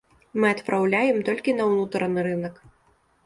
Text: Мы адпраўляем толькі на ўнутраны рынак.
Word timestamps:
Мы 0.43 0.47
адпраўляем 0.53 1.19
толькі 1.27 1.55
на 1.59 1.67
ўнутраны 1.73 2.19
рынак. 2.31 2.55